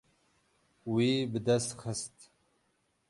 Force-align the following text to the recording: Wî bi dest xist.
Wî 0.93 1.09
bi 1.31 1.39
dest 1.45 1.71
xist. 1.81 2.15